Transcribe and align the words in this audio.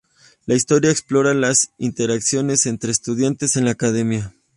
La 0.47 0.55
historia 0.55 0.89
explora 0.89 1.35
las 1.35 1.73
interacciones 1.77 2.65
entre 2.65 2.89
estudiantes 2.91 3.55
en 3.55 3.65
la 3.65 3.71
Academia. 3.73 4.33